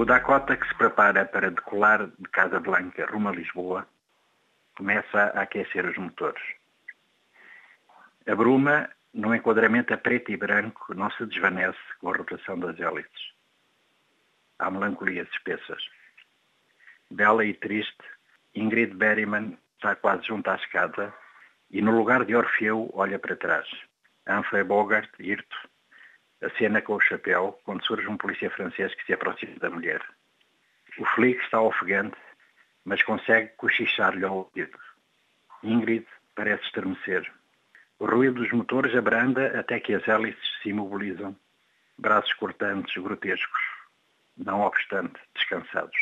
[0.00, 3.86] O Dakota que se prepara para decolar de Casablanca rumo a Lisboa
[4.74, 6.42] começa a aquecer os motores.
[8.26, 12.80] A bruma, no enquadramento a preto e branco, não se desvanece com a rotação das
[12.80, 13.34] hélices.
[14.58, 15.82] Há melancolias espessas.
[17.10, 18.02] Bela e triste,
[18.54, 21.12] Ingrid Berryman está quase junto à escada
[21.70, 23.68] e no lugar de Orfeu olha para trás.
[24.26, 25.10] Humphrey Bogart,
[26.40, 30.02] hirto, acena com o chapéu quando surge um polícia francês que se aproxima da mulher.
[30.98, 32.16] O Flick está ofegante,
[32.84, 34.78] mas consegue cochichar-lhe ao ouvido.
[35.62, 37.30] Ingrid parece estremecer.
[37.98, 41.36] O ruído dos motores abranda até que as hélices se imobilizam,
[41.98, 43.60] braços cortantes, grotescos,
[44.36, 45.96] não obstante descansados.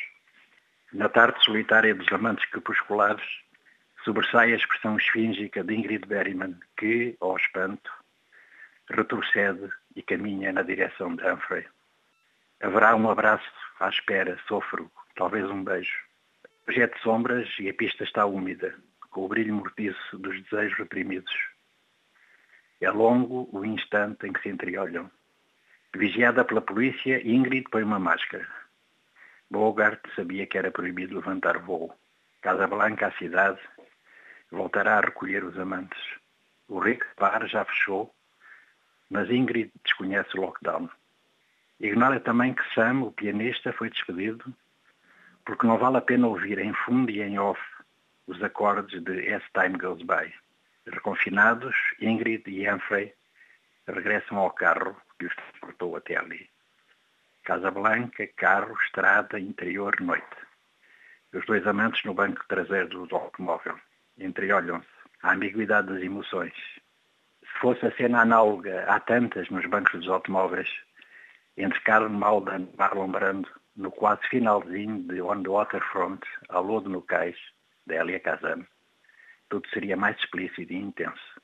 [0.92, 3.26] Na tarde solitária dos amantes crepusculares,
[4.04, 7.90] sobressai a expressão esfíngica de Ingrid Berryman, que, ao espanto,
[8.88, 11.66] retrocede e caminha na direção de Humphrey.
[12.60, 13.50] Haverá um abraço
[13.80, 15.98] à espera, sofro, talvez um beijo.
[16.64, 18.74] Projete sombras e a pista está úmida,
[19.10, 21.32] com o brilho mortiço dos desejos reprimidos.
[22.80, 25.10] É longo o instante em que se entreolham.
[25.94, 28.46] Vigiada pela polícia, Ingrid põe uma máscara.
[29.50, 31.92] Bogart sabia que era proibido levantar voo.
[32.42, 33.58] Casablanca, a cidade,
[34.50, 35.98] voltará a recolher os amantes.
[36.68, 38.14] O Rick Bar já fechou
[39.10, 40.88] mas Ingrid desconhece o lockdown.
[41.80, 44.54] Ignora também que Sam, o pianista, foi despedido
[45.44, 47.60] porque não vale a pena ouvir em fundo e em off
[48.26, 50.30] os acordes de As Time Goes By.
[50.86, 53.14] Reconfinados, Ingrid e Humphrey
[53.86, 56.50] regressam ao carro que os transportou até ali.
[57.44, 60.36] Casa Blanca, carro, estrada, interior, noite.
[61.32, 63.80] Os dois amantes no banco traseiro do automóvel.
[64.18, 64.86] Entreolham-se.
[65.22, 66.52] A ambiguidade das emoções
[67.58, 70.70] fosse a cena análoga, há tantas nos bancos dos automóveis,
[71.56, 76.88] entre Carmen Maldan e Marlon Brando, no quase finalzinho de On the Waterfront, ao lodo
[76.88, 77.36] no cais,
[77.86, 78.66] de Elia Kazan.
[79.48, 81.40] Tudo seria mais explícito e intenso.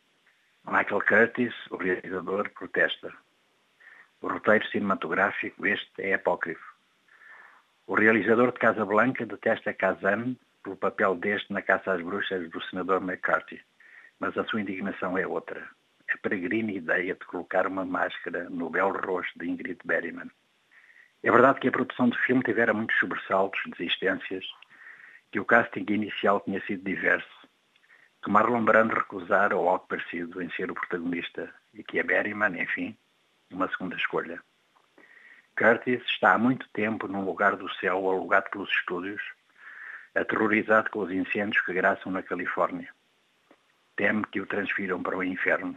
[0.66, 3.12] Michael Curtis, o realizador, protesta.
[4.20, 6.64] O roteiro cinematográfico, este, é apócrifo.
[7.86, 12.62] O realizador de Casa Blanca detesta Kazan pelo papel deste na caça às bruxas do
[12.62, 13.60] senador McCarthy,
[14.18, 15.68] mas a sua indignação é outra
[16.14, 20.30] a peregrina ideia de colocar uma máscara no belo rosto de Ingrid Berryman.
[21.22, 24.44] É verdade que a produção do filme tivera muitos sobressaltos, desistências,
[25.32, 27.48] que o casting inicial tinha sido diverso,
[28.22, 32.60] que Marlon Brando recusara ou algo parecido em ser o protagonista e que a Berryman,
[32.60, 32.96] enfim,
[33.50, 34.40] uma segunda escolha.
[35.56, 39.22] Curtis está há muito tempo num lugar do céu alugado pelos estúdios,
[40.14, 42.88] aterrorizado com os incêndios que graçam na Califórnia.
[43.96, 45.76] Teme que o transfiram para o inferno.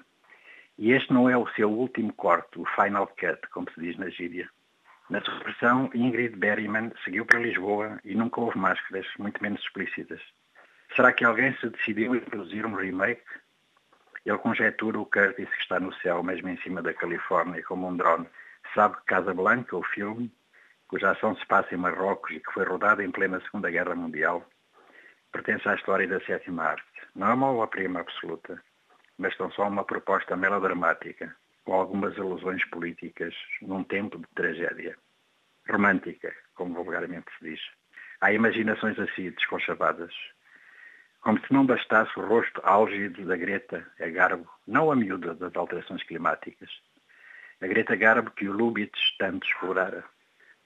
[0.78, 4.10] E este não é o seu último corte, o final cut, como se diz na
[4.10, 4.48] gíria.
[5.10, 10.22] Na sua versão, Ingrid Berryman seguiu para Lisboa e nunca houve máscaras, muito menos explícitas.
[10.96, 13.24] Será que alguém se decidiu a produzir um remake?
[14.26, 17.96] Ele conjetura o Curtis que está no céu, mesmo em cima da Califórnia, como um
[17.96, 18.28] drone.
[18.76, 20.32] Sabe que Casablanca, o filme,
[20.88, 24.46] cuja ação se passa em Marrocos e que foi rodado em plena Segunda Guerra Mundial,
[25.32, 26.84] pertence à história da sétima arte.
[27.16, 28.62] Não é uma obra-prima absoluta,
[29.18, 31.36] mas são só uma proposta melodramática,
[31.66, 34.96] com algumas alusões políticas num tempo de tragédia.
[35.70, 37.62] Romântica, como vulgarmente se diz.
[38.22, 40.14] Há imaginações assim, desconchavadas.
[41.22, 45.56] Como se não bastasse o rosto álgido da Greta a Garbo, não a miúda das
[45.56, 46.70] alterações climáticas.
[47.60, 50.04] A Greta Garbo que o Lubitsch tanto explorara.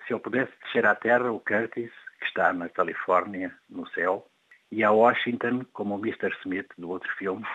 [0.05, 4.27] Se ele pudesse descer à Terra, o Curtis, que está na Califórnia, no céu,
[4.71, 6.31] e a Washington, como o Mr.
[6.41, 7.45] Smith do outro filme,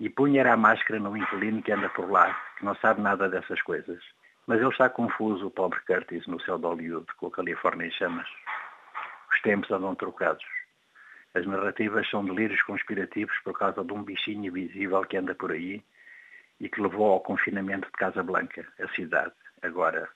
[0.00, 3.60] e punha a máscara no inquilino que anda por lá, que não sabe nada dessas
[3.62, 4.02] coisas.
[4.46, 7.90] Mas ele está confuso, o pobre Curtis, no céu de Hollywood, com a Califórnia em
[7.90, 8.28] chamas.
[9.32, 10.44] Os tempos andam trocados.
[11.34, 15.82] As narrativas são delírios conspirativos por causa de um bichinho invisível que anda por aí
[16.60, 19.32] e que levou ao confinamento de Casa Blanca, a cidade,
[19.62, 20.08] agora.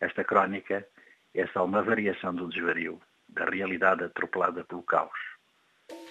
[0.00, 0.86] Esta crónica
[1.34, 5.18] é só uma variação do desvario, da realidade atropelada pelo caos.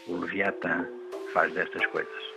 [0.08, 0.88] O Leviatã
[1.34, 2.37] faz destas coisas.